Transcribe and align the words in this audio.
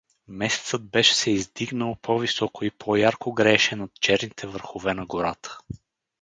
Месецът 0.27 0.85
беше 0.89 1.13
се 1.15 1.31
издигнал 1.31 1.95
по-високо 2.01 2.65
и 2.65 2.71
по-ярко 2.71 3.33
грееше 3.33 3.75
над 3.75 3.91
черните 4.01 4.47
върхове 4.47 4.93
на 4.93 5.05
гората. 5.05 5.57